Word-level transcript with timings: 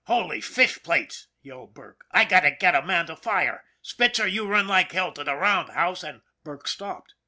"Holy 0.11 0.41
fishplates!" 0.41 1.27
yelled 1.43 1.75
Burke." 1.75 2.05
I've 2.11 2.29
got 2.29 2.39
to 2.39 2.49
get 2.49 2.73
a 2.73 2.81
man 2.81 3.05
to 3.05 3.15
fire. 3.15 3.63
Spitzer, 3.83 4.25
you 4.25 4.47
run 4.47 4.65
like 4.67 4.91
hell 4.93 5.11
to 5.11 5.23
the 5.23 5.35
round 5.35 5.69
house 5.69 6.01
and" 6.01 6.23
Burke 6.43 6.67
stopped. 6.67 7.13